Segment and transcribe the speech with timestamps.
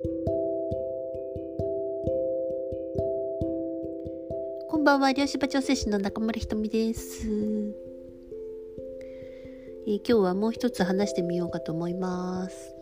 [0.00, 0.06] こ
[4.78, 12.76] んばんは、漁師場調整士の中村ひとみです、えー、今日はもう一つ話してみようかと思います。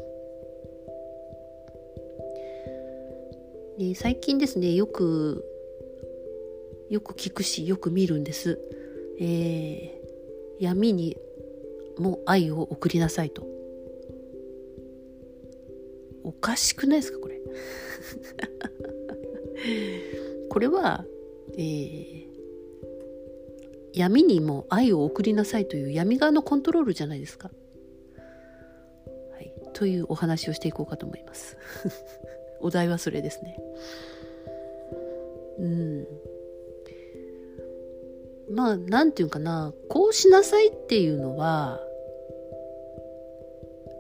[3.79, 5.43] ね、最近ですね、よく、
[6.91, 8.61] よく聞くし、よく見るんです。
[9.19, 11.17] えー、闇に
[11.97, 13.56] も愛を送りなさいと。
[16.47, 17.41] かしくないですかこれ？
[20.49, 21.05] これは、
[21.59, 22.29] えー、
[23.93, 27.51] 闇にも愛を送りなさいという闇側のコントロールじゃないですか。
[29.33, 31.57] はい、というお話をしていこうかと思います。
[32.63, 33.59] お題はそれですね。
[35.59, 36.07] うん。
[38.51, 41.81] まあ何て言うかなこうしなさいっていうのは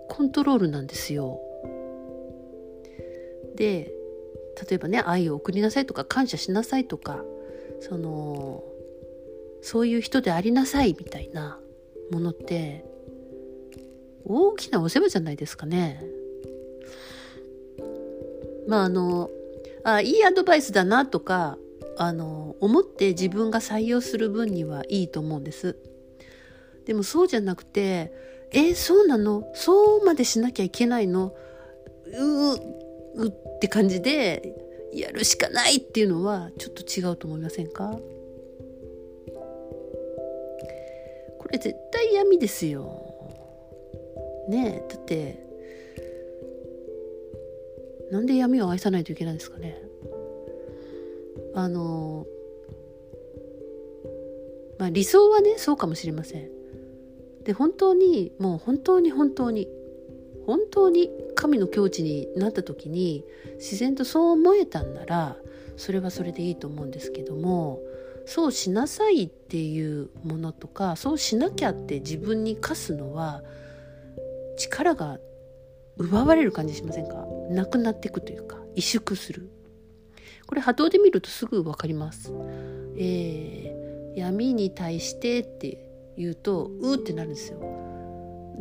[0.08, 1.40] コントロールなんですよ。
[3.56, 3.92] で
[4.68, 7.24] 例えばね愛を送りなさいとか感謝しなさいとか
[7.80, 8.62] その
[9.62, 11.58] そういう人でありなさいみたいな
[12.10, 12.84] ものって
[14.24, 16.04] 大きなお世話じゃないですかね。
[18.68, 19.30] まああの
[19.84, 21.58] あいいアドバイスだなとか
[21.98, 25.76] あの思って自分が採用する分にはいいと思うんです。
[26.84, 28.12] でもそうじゃなくて
[28.52, 29.50] 「えそうなの？
[29.54, 31.34] そうまでしなきゃいけないの？
[32.06, 32.85] う
[33.16, 34.54] うって感じで
[34.92, 37.98] やるしかないっていうのはちょっと違うと思いませんか？
[41.38, 43.02] これ絶対闇ですよ。
[44.48, 45.44] ねえだって
[48.10, 49.82] なんで闇を愛さないといけないんですかね？
[51.54, 52.26] あの
[54.78, 56.50] まあ理想はねそうかもしれません。
[57.44, 59.68] で本当にもう本当に本当に
[60.46, 63.24] 本当に神の境地になった時に
[63.58, 65.36] 自然とそう思えたんなら
[65.76, 67.80] それはそれでいいと思うんですけども
[68.24, 73.42] そうしなさいっていうものとかそうしなきゃって自分に課すのは
[74.58, 75.18] 力が
[75.98, 77.24] 奪われる感じしませんか？
[77.50, 79.50] なくなっていくというか萎縮する。
[80.46, 82.32] これ波動で見るとすぐ分かります、
[82.96, 85.84] えー、闇に対してって
[86.16, 87.60] 言うとうってなるんですよ。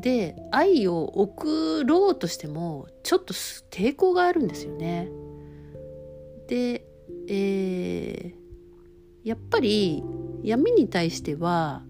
[0.05, 5.09] で愛を送ろうとしてもちょっと抵抗があるんですよね。
[6.47, 6.85] で、
[7.27, 10.03] えー、やっぱり
[10.43, 11.81] 闇に対しては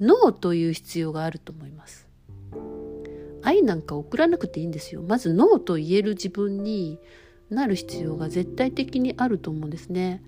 [0.00, 2.08] ノーという必要があると思います。
[3.44, 5.02] 愛なんか送らなくていいんですよ。
[5.02, 6.98] まずノーと言える自分に
[7.48, 10.20] なる必要が絶対的にあると思うんですね。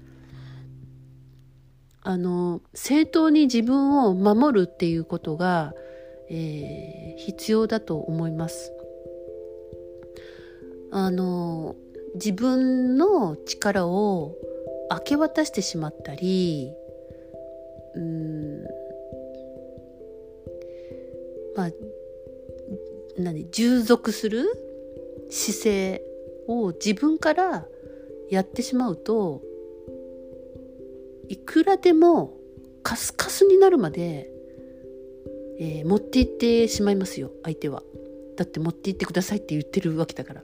[2.02, 5.74] あの正当に自分を守るっていうことが
[6.30, 8.72] えー、必要だと思います。
[10.90, 11.76] あの
[12.14, 14.34] 自分の力を
[14.90, 16.72] 明け渡してしまったり
[17.94, 18.62] うん
[21.54, 21.70] まあ
[23.18, 24.46] 何従属する
[25.28, 26.02] 姿勢
[26.46, 27.66] を自分から
[28.30, 29.42] やってしまうと
[31.28, 32.38] いくらでも
[32.82, 34.30] カスカスになるまで
[35.58, 37.82] えー、持って行ってしまいますよ相手は。
[38.36, 40.42] だって持って行ってくださいって言ってるわけだから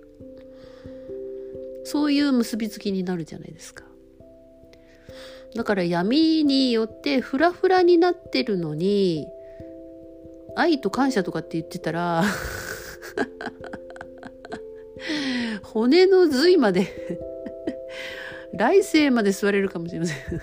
[1.85, 3.85] そういう結びつきになるじゃないですか。
[5.55, 9.29] だから闇によってフラフラになってるのに
[10.57, 12.25] 愛と感謝とかって言ってたら
[15.63, 16.89] 骨の髄まで
[18.53, 20.41] 来世まで座れるかもしれませんっ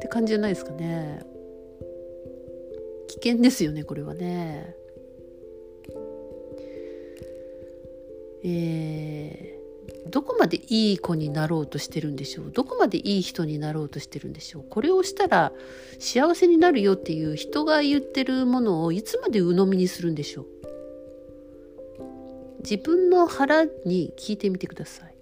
[0.00, 1.20] て感じじゃないですかね。
[3.24, 4.76] 危険ですよねこれはね。
[8.46, 12.50] えー、どこまでいい子になろうとしてるんでしょう？
[12.52, 14.64] どこまでいい人になろうとしてるんでしょう？
[14.68, 15.52] これをしたら
[15.98, 20.46] 幸せになるよっていう人が言ってるものをいつまで鵜呑みにするんでしょう？
[22.60, 25.16] 自分の腹に聞いてみてください。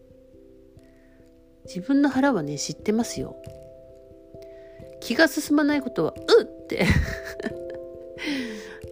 [1.67, 3.37] 自分の腹はね知ってますよ。
[5.01, 6.85] 気が進まないことはうって。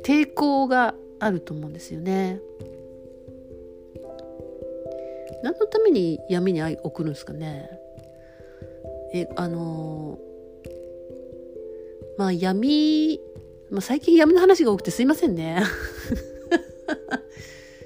[0.03, 2.41] 抵抗があると思うんですよね。
[5.43, 7.71] 何のために闇に愛送るんですかね
[9.13, 10.19] えあの
[12.19, 13.19] まあ闇、
[13.71, 15.63] まあ、最近闇の話が多くてすいませんね。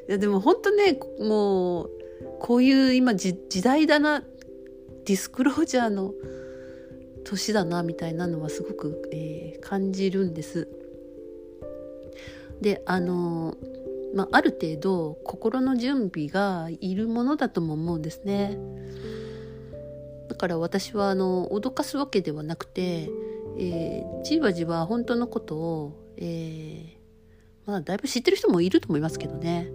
[0.08, 1.90] いやでも本当ねもう
[2.40, 6.12] こういう今時代だなディスクロージャーの
[7.24, 10.68] 年だなみたいなのはすごく、えー、感じるんです。
[12.60, 13.56] であの
[14.14, 18.56] まあ、ある程度心の準備がいるものだとも思うんですね。
[20.28, 23.10] だから私はあの脅かすわけではなくて、
[23.58, 26.96] えー、じわじわ本当のことを、えー、
[27.66, 29.68] まあだいぶ知ってる人もいると思いますけどね、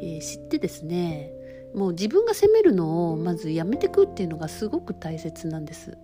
[0.00, 1.30] えー、知ってですね
[1.74, 5.96] もう自分が責めるのをまずやめてくっていうのがすごく大切なんです。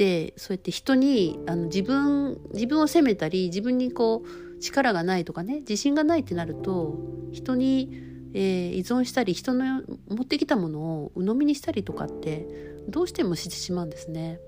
[0.00, 6.98] でそうやって人にあの自分自分を責めたり自分にこう力がないとかね自信がないってなると
[7.32, 7.90] 人に、
[8.32, 12.46] えー、依存したり人の持ってきたものを鵜呑みにしたりとかって
[12.88, 14.40] どうしてもしてしまうんですね。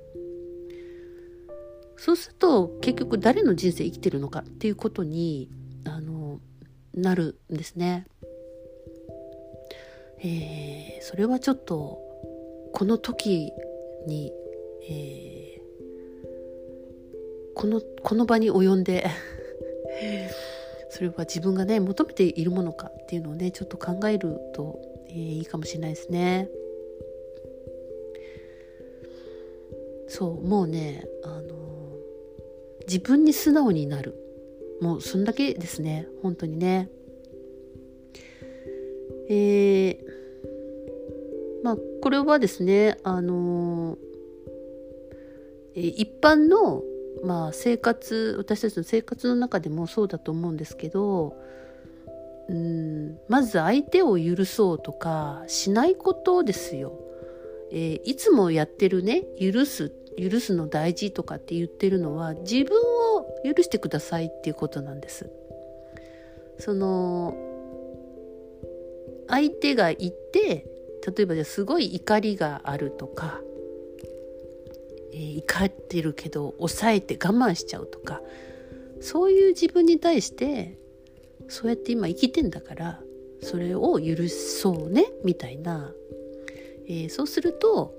[1.98, 5.50] そうすると結局誰の人生生きてるのかっていうことに
[5.84, 6.40] あの
[6.94, 8.06] なるんですね。
[10.18, 11.98] えー、それはちょっと
[12.72, 13.52] この時
[14.06, 14.32] に
[14.84, 15.41] えー、
[17.54, 19.08] このこの場に及んで
[20.90, 24.78] それは自分がね求めているものかっていうのをねちょっと考えると、
[25.08, 26.48] えー、いいかもしれないですね。
[30.08, 31.96] そうもうねあの
[32.86, 34.14] 自分に素直になる
[34.82, 36.90] もうそんだけですね本当にね。
[39.28, 39.98] えー、
[41.62, 43.96] まあこれはですねあの
[45.74, 46.82] 一般の、
[47.22, 51.36] まあ、生活私たちの生活の中でもそうだと思うんですけど
[52.48, 56.98] うんまず相手を許そうとかしないことですよ。
[57.70, 62.76] えー、いつもやってるね許す許すの大事とかって言ってるのは自分
[63.16, 65.30] を許してくださいっていうことなんです。
[66.58, 67.34] その
[69.28, 70.66] 相手がいて
[71.16, 73.40] 例えばじゃすごい怒りがあるとか
[75.12, 78.20] えー、怒ってるけど抑えて我慢しちゃうとか
[79.00, 80.78] そういう自分に対して
[81.48, 83.00] そうやって今生きてんだから
[83.42, 85.92] それを許そうねみたいな、
[86.88, 87.94] えー、そうすると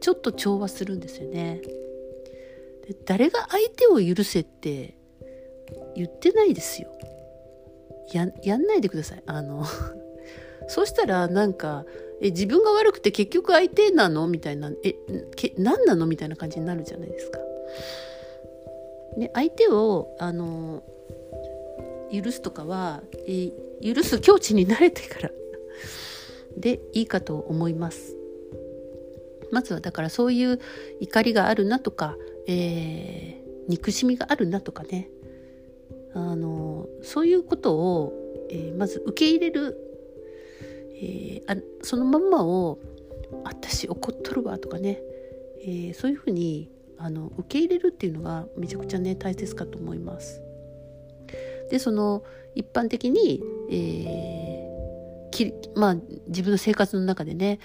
[0.00, 1.60] ちょっと調和するんですよね。
[2.86, 4.94] で誰が相手を許せって
[5.96, 6.88] 言ってないですよ。
[8.12, 9.22] ややんないでください。
[9.26, 9.64] あの
[10.68, 11.84] そうしたらなんか
[12.24, 14.26] え自分が悪くて結局相手なの？
[14.26, 14.96] みたいなえ
[15.36, 16.06] け何なの？
[16.06, 17.38] みたいな感じになるじゃないですか。
[19.18, 20.82] で相手をあの
[22.10, 25.30] 許すとかは、え許す境地に慣れてから
[26.56, 28.16] でいいかと思います。
[29.52, 30.58] まずはだからそういう
[31.00, 32.16] 怒りがあるなとか、
[32.48, 35.10] えー、憎しみがあるなとかね
[36.14, 38.12] あのそういうことを、
[38.50, 39.76] えー、まず受け入れる
[41.04, 42.78] えー、あそのまんまを
[43.44, 45.02] 「私怒っとるわ」とかね、
[45.60, 50.40] えー、そういうふうにあの受け入れるっていうのがめちゃくちゃね大切かと思います。
[51.70, 52.22] でその
[52.54, 55.96] 一般的に、えー、きまあ
[56.28, 57.58] 自分の生活の中でね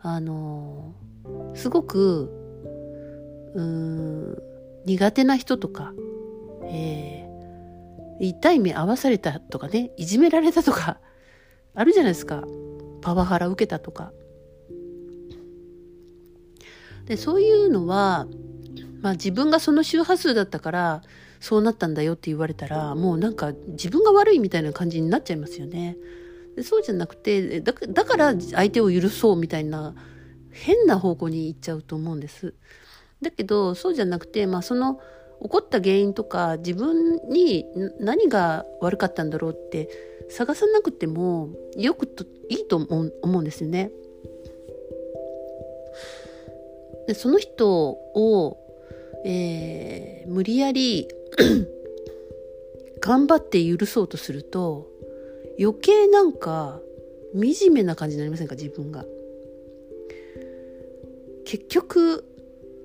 [0.00, 0.94] あの
[1.54, 2.30] すごく
[3.54, 4.38] うん
[4.86, 5.92] 苦手な人とか、
[6.64, 11.00] えー、痛い目合わされたとかねいじめられたとか
[11.74, 12.44] あるじゃないですか
[13.00, 14.12] パワハラ受けたとか。
[17.06, 18.26] でそういうのは、
[19.00, 21.02] まあ、自分がその周波数だったから
[21.40, 25.96] そうなったんだよって言われたらもうなんか自分が悪いみたいな感じになっちゃいますよね。
[26.56, 29.94] でそうじゃなくてだだから相手を許そうみたいな
[30.50, 32.54] 変な方向に行っちゃうと思うんです。
[33.22, 35.00] だけどそうじゃなくて、まあ、その
[35.42, 37.64] 起こった原因とか自分に
[38.00, 39.88] 何が悪かったんだろうって
[40.30, 43.90] 探さなくてもよくといいと思うんですよね。
[47.06, 48.58] でその人を、
[49.24, 51.08] えー、無理やり
[53.00, 54.86] 頑張って許そうとすると
[55.58, 56.80] 余計なんか
[57.34, 59.04] 惨めな感じになりませんか自分が。
[61.44, 62.24] 結局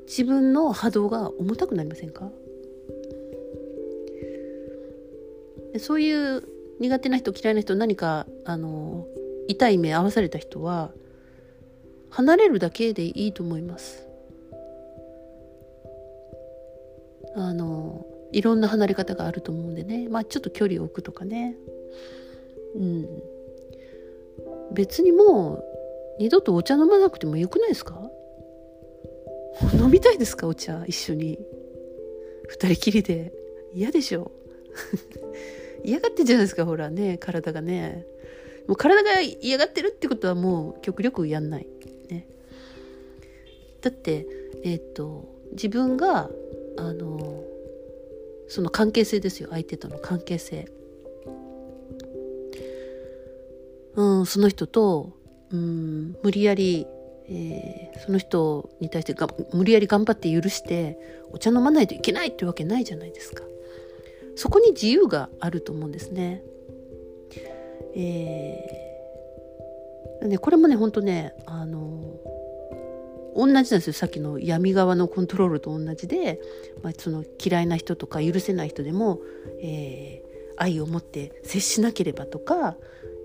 [0.07, 2.31] 自分の波動が重たくなりませんか？
[5.79, 6.43] そういう
[6.79, 9.05] 苦手な人嫌いな人何かあの
[9.47, 10.91] 痛い目合わされた人は
[12.09, 14.07] 離れるだけでいいと思います。
[17.35, 20.07] あのいろんな離れ方があると思うんでね。
[20.09, 21.55] まあちょっと距離を置くとかね。
[22.75, 23.07] うん。
[24.73, 25.63] 別にもう
[26.19, 28.09] 二度とお茶飲まなくてもよくないですか？
[29.79, 30.47] 飲みたいですか？
[30.47, 31.39] お茶一緒に。
[32.47, 33.31] 二人きりで。
[33.73, 34.31] 嫌でしょ。
[35.83, 38.05] 嫌がってんじゃないですかほらね体がね。
[38.67, 41.67] もう体が嫌がってるってことはもう極力やんない。
[42.09, 42.25] ね。
[43.81, 44.25] だって
[44.63, 46.29] えっ、ー、と自分が
[46.77, 47.43] あの
[48.47, 49.49] その関係性ですよ。
[49.51, 50.69] 相手との関係性。
[53.95, 55.11] うん、その人と、
[55.51, 56.87] うん、無理やり、
[57.27, 60.97] えー、その人に対してが無理やり頑張って許して
[61.31, 63.43] お茶飲まないといけないってわけないじゃないですか。
[64.35, 66.43] そこに自由があると思うんですね。
[67.95, 72.01] えー、でこれもねほんとねあの
[73.35, 76.39] 同じなんですよさっきの闇側のコントロールと同じで、
[76.81, 79.21] まあ、その嫌いな人とか許せない人でも、
[79.61, 82.75] えー、愛を持って接しなければとか、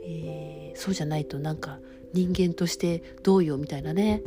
[0.04, 1.78] えー、そうじゃないとなんか
[2.14, 4.22] 人間としてどうよみたいなね、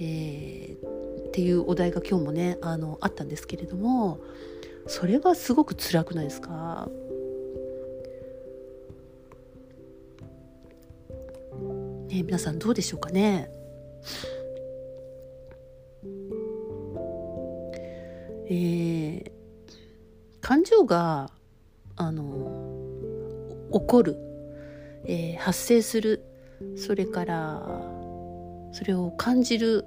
[0.00, 4.20] えー、っていうお題が今日もねあのあったんですけれども
[4.86, 6.88] それはすごく辛くないですか？
[12.08, 13.50] ね皆さんどうでしょうかね？
[18.52, 19.30] えー、
[20.40, 21.30] 感情が
[21.96, 22.72] あの
[23.72, 24.16] 起こる、
[25.04, 26.24] えー、発生する
[26.76, 27.62] それから
[28.72, 29.84] それを感じる、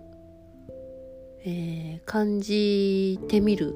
[1.46, 3.76] えー、感じてみる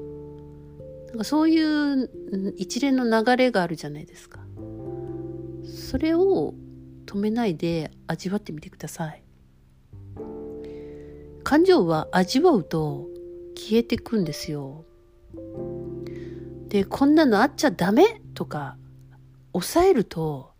[1.08, 2.10] なんかそういう
[2.56, 4.40] 一連の流れがあるじゃないですか
[5.64, 6.54] それを
[7.06, 9.22] 止めないで味わってみてください
[11.48, 13.08] 感情は味わうと
[13.56, 14.84] 消えてくんですよ。
[16.68, 18.76] でこんなのあっちゃダメとか
[19.52, 20.50] 抑えると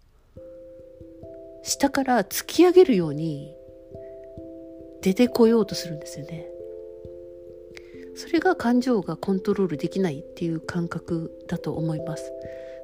[1.63, 3.55] 下から突き上げるように
[5.03, 6.49] 出てこようとするんですよね。
[8.19, 12.33] それが感情がコントロールできないっていう感覚だと思います。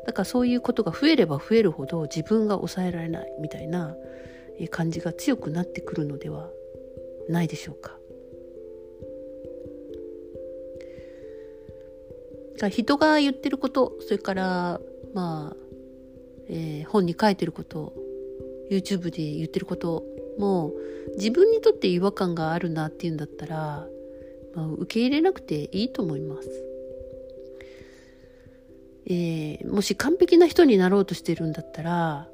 [0.06, 3.96] だからそういうことが増えれば増えるほど自分が抑えられないみたいな
[4.70, 6.50] 感じが強くなってくるのでは
[7.28, 7.98] ないでしょうか。
[12.70, 14.80] 人が言ってることそれから
[15.12, 15.56] まあ、
[16.48, 17.92] えー、本に書いてること
[18.70, 20.04] YouTube で言ってること
[20.38, 20.72] も
[21.16, 23.86] 自分にとって違和感があるなっていうんだったら、
[24.54, 26.48] まあ、受け入れなくていいと思います。
[29.06, 32.26] えー、もし完璧な人になろうとしてるんだったら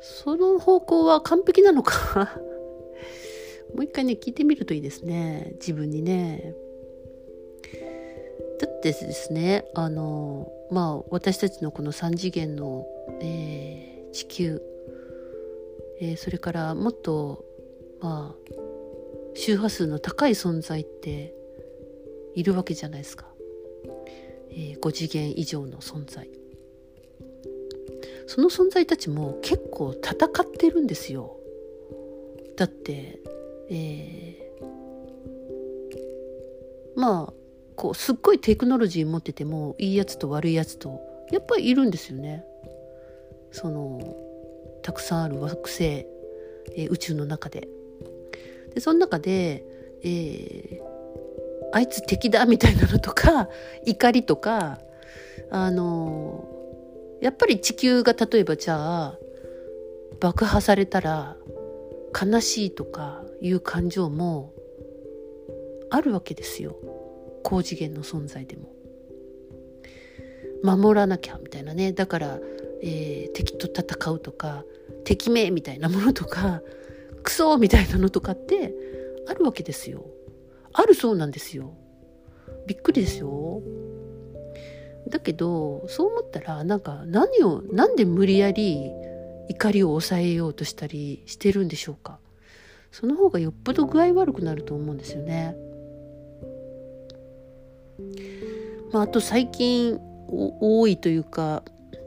[0.00, 2.40] その方向は完璧なのか？
[3.72, 6.54] もう一回ね聞いてみるといいですね自分にね。
[8.60, 12.86] だってですねあのまあ私たちのこの3次元の、
[13.20, 14.62] えー、地球、
[16.00, 17.44] えー、それからもっと
[18.00, 18.63] まあ
[19.34, 21.34] 周波数の高い存在って
[22.34, 23.26] いるわけじゃないですか、
[24.50, 26.28] えー、5次元以上の存在
[28.26, 31.36] その存在たちも結構戦ってるんですよ
[32.56, 33.20] だって、
[33.70, 37.32] えー、まあ
[37.76, 41.00] こうすっごいテクノロジー持っててもいいやつと悪いやつと
[41.30, 42.44] やっぱりいるんですよね。
[43.50, 44.16] その
[44.82, 47.68] たくさんある惑星、えー、宇宙の中で。
[48.74, 49.64] でその中で、
[50.02, 50.80] えー、
[51.72, 53.48] あいつ敵だみたいなのとか
[53.86, 54.80] 怒りとか
[55.50, 56.48] あの
[57.20, 59.18] やっぱり地球が例えばじゃあ
[60.20, 61.36] 爆破されたら
[62.20, 64.52] 悲しいとかいう感情も
[65.90, 66.76] あるわけですよ。
[67.42, 68.72] 高次元の存在でも
[70.62, 72.40] 守らなきゃみたいなねだから、
[72.82, 74.64] えー、敵と戦うとか
[75.04, 76.62] 敵名みたいなものとか
[77.24, 78.72] クソみたいなのとかって
[79.26, 80.04] あるわけですよ。
[80.72, 81.74] あるそうなんですよ。
[82.66, 83.62] びっくりですよ。
[85.08, 88.90] だけどそう思ったらなんか何をなんで無理やり
[89.48, 92.18] 怒りを抑えようとしたりしてるんでしょうか。
[92.90, 95.56] その方がよっぽど具合悪くなると思うんですよね。
[98.92, 101.64] まあ、あと最近多いというか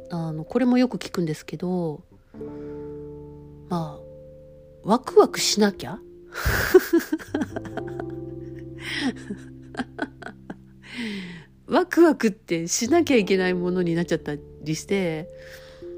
[0.10, 2.02] あのこれもよく聞くんですけど
[3.70, 4.07] まあ
[4.88, 6.00] ワクワクしなきゃ？
[11.68, 15.28] ワクワクってしなきゃいけないものになっちゃったりして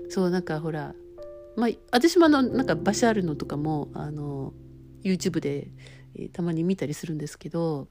[0.10, 0.96] そうなんかほら
[1.56, 4.54] まあ私もあのなんか場所あるのとかもあの
[5.04, 5.68] YouTube で、
[6.16, 7.88] えー、たまに見たりするんですけど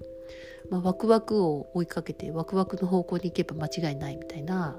[0.69, 4.76] まあ、ワクワクを追いかけてワクワクの方向に行けば間違いないみたいな、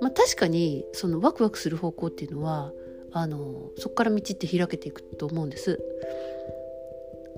[0.00, 2.72] まあ、確かにそのワクワクする方向っていうのは
[3.20, 5.80] あのそこから道って開けていくと思うんです。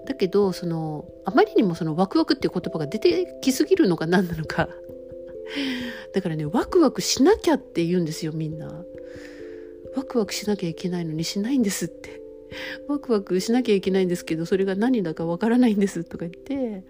[0.06, 4.68] だけどそのあまりにもそのワクワクっていう言葉が出てきすぎるのか何なのか
[6.14, 8.84] だからねワクワクしなきゃって言うんですよみんな。
[9.96, 12.20] ワクワクしなきゃいけないのにしないんですって。
[12.88, 16.84] ワクワクしなきゃいけないんですけどそれが何だかわからないんですとか言って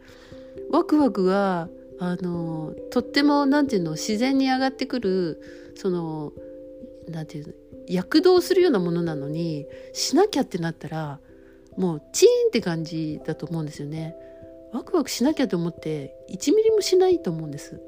[0.70, 1.68] ワクワクが
[1.98, 5.42] あのとっても何て言うの自然に上がってくる
[5.74, 6.32] その
[7.08, 7.52] 何て言うの
[7.86, 11.20] 躍動するようなものなのにしなきゃってなったら
[11.76, 14.14] もうチーンって感じだと思うんですよね。
[14.72, 17.80] ワクワクしなきゃと思って1ミリもしないと思うんです。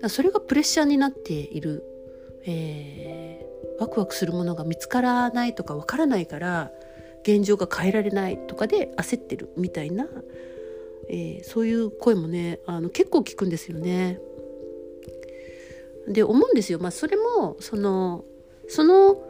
[0.00, 1.82] だそれがプレッシャーになっている、
[2.46, 6.70] えー、ワクワクするものが見つからないとかわからないから
[7.22, 10.06] 現状が変えられないとかで焦ってるみたいな、
[11.08, 14.20] えー、そういう声もねあの結構聞くんですよね。
[16.08, 16.78] で思うんですよ。
[16.78, 18.24] まあ、それもその
[18.68, 19.22] その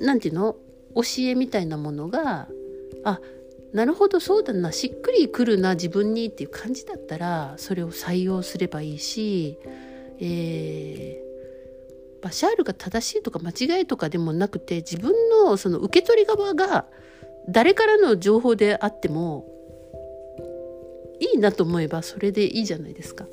[0.00, 0.56] なんていうの？
[0.96, 2.46] 教えみたいなものが
[3.02, 3.20] あ
[3.72, 9.58] なるほどそうだなしっくりくるな自分にっていう感じだったらそれを採用すればいいし、
[10.20, 16.86] えー、バシャールが正しいとか間違いとかでもなくて自分のその受け取り側が
[17.48, 19.48] 誰からの情報であっても
[21.18, 23.26] いいなと思えばそれでいいじゃないですか。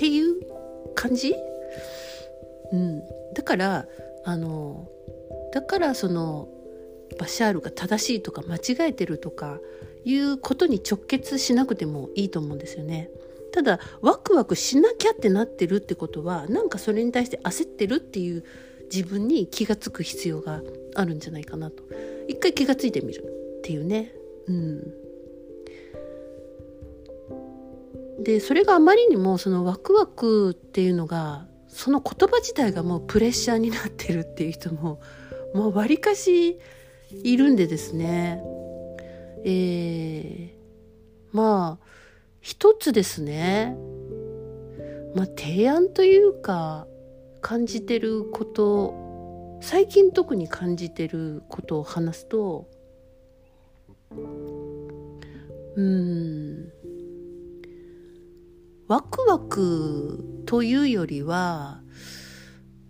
[0.00, 0.34] っていう
[0.94, 1.34] 感じ、
[2.72, 3.02] うん、
[3.34, 3.86] だから
[4.24, 4.88] あの
[5.52, 6.48] だからその
[7.18, 9.58] バシャールが正しいとか間違えてるとか
[10.06, 13.10] いうことに直結しなくてもいいと思うんですよね。
[13.52, 18.42] ただワクワクしなきゃってなってるってことはなんかそれに対して焦ってるっていう
[18.90, 20.62] 自分に気が付く必要が
[20.94, 21.82] あるんじゃないかなと。
[22.26, 23.22] 一回気が付いてみる
[23.58, 24.14] っていうね。
[24.46, 25.09] うん。
[28.22, 35.00] でそれがあまりにもそのワクワクっていうのがその言葉自体がもうプレッシャーになってるっていう人も
[35.54, 36.58] もうわりかし
[37.10, 38.42] いるんでですね。
[39.44, 41.86] えー、まあ
[42.40, 43.76] 一つですね。
[45.14, 46.86] まあ提案というか
[47.40, 48.94] 感じてること
[49.60, 52.68] 最近特に感じてることを話すと
[55.76, 56.72] うん。
[58.90, 61.80] ワクワクというよりは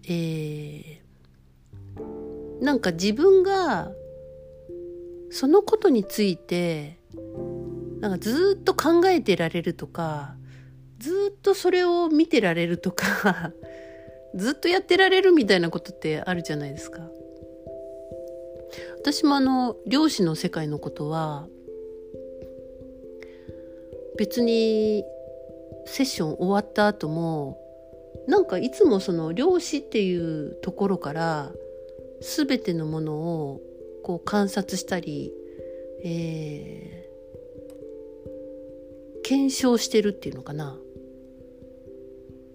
[0.05, 3.93] えー、なんか自分が
[5.31, 6.99] そのことについて
[8.01, 10.37] なんかずっと考えてられるとか
[10.99, 13.53] ずっとそれを見てられるとか
[14.35, 17.11] ずっとやってられるみたいなことってあるじゃないですか。
[18.97, 21.47] 私もあの漁師の世界のことは
[24.17, 25.05] 別に
[25.87, 27.59] セッション終わった後も
[28.27, 31.53] なんかいつもその漁師っていうところから
[32.21, 33.61] 全てのものを
[34.03, 35.33] こう観察したり、
[36.05, 40.77] えー、検証してるっていうのかな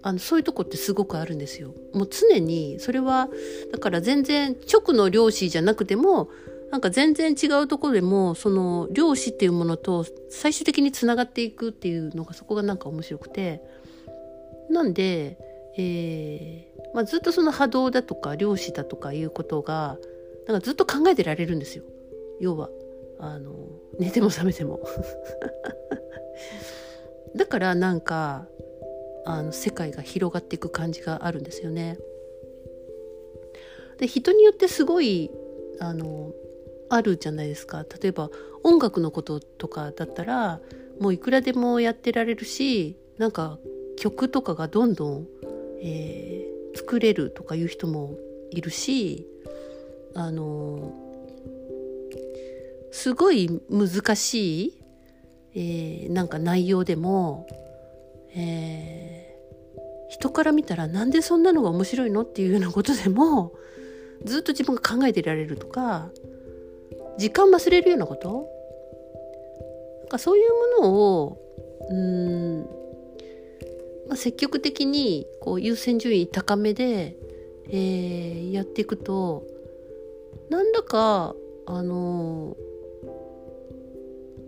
[0.02, 1.74] あのそういうとこってすごくあるんですよ。
[1.92, 3.28] もう常にそれは
[3.72, 6.28] だから全然直の漁師じゃなくても
[6.70, 13.62] なんか全然違うところでもその漁師っていうものと最終的につながっていくっていうのがそこがなんか面白くて。
[14.68, 15.38] なんで、
[15.76, 19.98] えーまあ、ずっとその波動だとか漁師だとかいうことが
[20.46, 21.84] なんかずっと考えてられるんですよ。
[22.40, 22.70] 要は。
[23.18, 23.54] あの
[23.98, 24.80] 寝ても覚めても。
[27.34, 28.46] だからなんか
[29.24, 31.98] あの世界が広がっていく感じがあるんですよね。
[33.98, 35.30] で人によってすごい
[35.78, 36.32] あの
[36.88, 37.84] あるじゃないですか。
[38.00, 38.30] 例えば
[38.62, 40.60] 音楽のこととかだったら
[41.00, 43.58] もういくらでもやってられるしなんか
[43.96, 45.26] 曲とかがどんどん、
[45.82, 48.16] えー、作れるとかいう人も
[48.50, 49.26] いるし
[50.14, 50.92] あの
[52.90, 54.78] すごい難しい、
[55.54, 57.46] えー、なんか内容でも、
[58.34, 63.52] えー、人から見たらなんでそんなのが面白いのっていうようなことでも
[64.24, 66.10] ずっと自分が考えていられるとか
[67.18, 68.48] 時間忘れるようなこと？
[70.00, 70.50] なんかそういう
[70.80, 71.38] ものを
[71.88, 72.60] うん、
[74.08, 77.16] まあ、積極的にこう優先順位高めで、
[77.68, 79.44] えー、やっていくと
[80.50, 81.34] 何らか
[81.66, 82.56] あの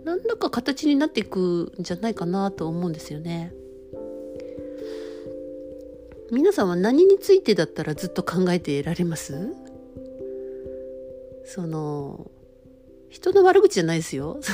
[0.04, 3.52] 何らか形になっていくんじゃないかなと思うんですよね。
[6.30, 9.34] 皆さんは何についてだったらずっと考えていられます？
[11.44, 12.30] その
[13.08, 14.38] 人の悪口じゃないですよ。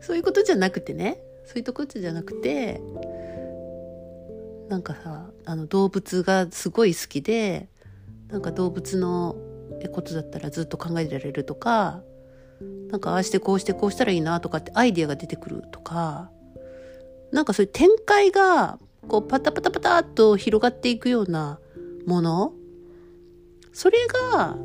[0.00, 2.80] そういうことじゃなくてねそういうとこじゃなくて
[4.68, 7.68] なんかさあの動物がすごい好きで
[8.28, 9.36] なんか動物の
[9.92, 12.02] ことだったらずっと考えてられるとか
[12.90, 16.30] なんかああしてこうしてこうしたらいいなとかってアイデアが出てくるとか
[17.30, 21.60] なんかそういう展開がこうパタパタパタっと広がっていくような
[22.06, 22.52] もの
[23.72, 23.98] それ
[24.32, 24.56] が、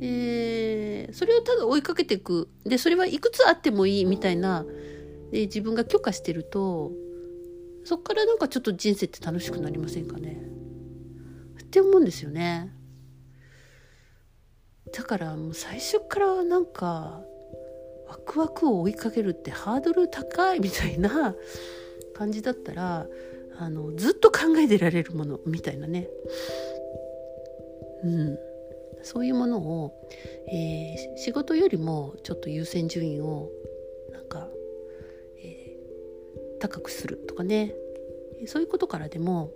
[0.00, 2.48] えー、それをただ追いかけていく。
[2.64, 4.64] でそれはいくつあってもいいみたいな。
[5.32, 6.92] で自分が許可してると
[7.84, 10.40] そっからなんかちょっと人生って楽しくなりませんかね。
[11.62, 12.72] って思うんですよね。
[14.92, 17.22] だからもう最初からなんか
[18.08, 21.34] ワクワクを追いかけるってハードル高いみたいな
[22.14, 23.06] 感じだったら
[23.58, 26.08] あのずっと考えてられるものみたいなね。
[28.04, 28.38] うん。
[29.06, 29.92] そういうものを、
[30.52, 33.50] えー、仕事よりもちょっと優先順位を
[34.12, 34.48] なんか、
[35.38, 37.72] えー、高くするとかね
[38.46, 39.52] そういうことからでも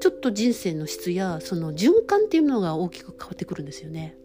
[0.00, 4.16] ちょっと人生の質やその循環っていうのが大きく変わってくるんですよね。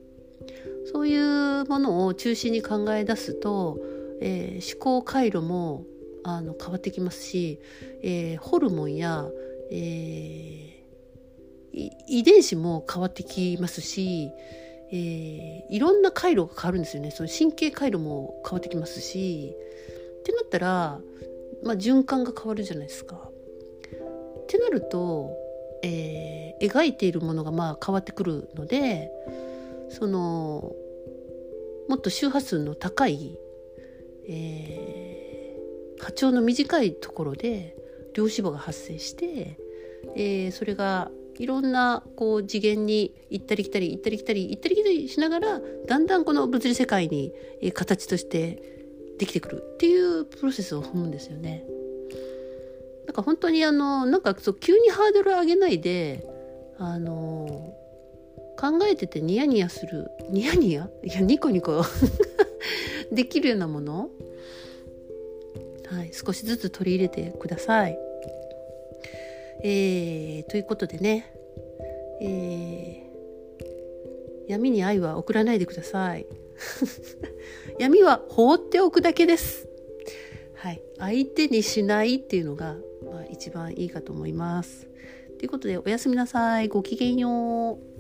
[0.91, 3.79] そういうものを中心に考え出すと、
[4.21, 5.85] えー、思考回路も
[6.23, 7.59] あの変わってきますし、
[8.01, 9.27] えー、ホルモンや、
[9.71, 10.60] えー、
[11.73, 14.31] 遺伝子も変わってきますし、
[14.91, 19.55] えー、いろんな回路が変わるんですよねその神経回路も変わってきますし
[20.19, 20.99] ってなったら、
[21.63, 23.15] まあ、循環が変わるじゃないですか。
[23.15, 25.33] ってなると、
[25.81, 29.09] えー、描いているものがまあ変わってくるので
[29.89, 30.75] その
[31.87, 33.37] もっと周波数の高い、
[34.27, 37.77] えー、波長の短いところで
[38.13, 39.57] 量子波が発生して、
[40.17, 48.61] えー、それがいろんなこう次元に行ったり来たり行ったり来たり行ったり来たりしながらだんだんこの物理世界に、え、形として
[49.17, 51.63] できてくるっていうプロセスを踏むんですよね。
[53.07, 56.27] なんか本当にあのなんかそう急にハードル上げないで
[56.77, 57.75] あの
[58.59, 60.87] 考えててニヤニヤするニヤニヤ？
[61.03, 61.83] いやニコニコ
[63.11, 64.11] できるようなもの
[65.87, 68.10] はい、少しずつ取り入れてください。
[69.63, 71.31] えー、ということでね、
[72.21, 76.25] えー、闇に愛は送らないでください。
[77.79, 79.67] 闇は放っておくだけです。
[80.55, 84.87] はい、相手にしないっていうのが、まあ、一番いいかと思います。
[85.39, 86.67] ということでおやすみなさい。
[86.67, 87.90] ごきげんよう。